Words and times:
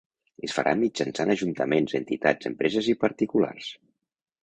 Es 0.45 0.55
farà 0.55 0.73
mitjançant 0.83 1.35
ajuntaments, 1.35 1.95
entitats, 2.01 2.53
empreses 2.53 2.93
i 2.95 2.99
particulars. 3.07 3.73